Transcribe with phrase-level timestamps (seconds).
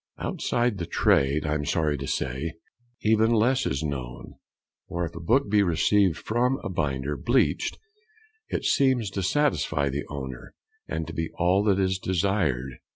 [0.17, 2.53] Outside the trade, I am sorry to say,
[3.03, 4.33] even less is known,
[4.89, 7.77] for if a book be received from a binder bleached,
[8.49, 10.55] it seems to satisfy the owner,
[10.87, 12.79] and to be all that is desired.